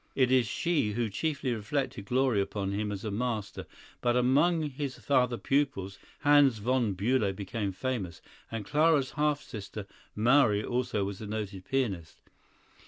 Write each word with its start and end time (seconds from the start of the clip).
It 0.15 0.31
is 0.31 0.47
she 0.47 0.93
who 0.93 1.11
chiefly 1.11 1.53
reflected 1.53 2.05
glory 2.05 2.41
upon 2.41 2.71
him 2.71 2.91
as 2.91 3.05
a 3.05 3.11
master, 3.11 3.67
but, 4.01 4.17
among 4.17 4.63
his 4.71 4.99
other 5.11 5.37
pupils, 5.37 5.99
Hans 6.21 6.57
von 6.57 6.95
Bülow 6.95 7.35
became 7.35 7.71
famous, 7.71 8.19
and 8.49 8.65
Clara's 8.65 9.11
half 9.11 9.43
sister 9.43 9.85
Marie 10.15 10.63
also 10.65 11.03
was 11.05 11.21
a 11.21 11.27
noted 11.27 11.65
pianist. 11.65 12.19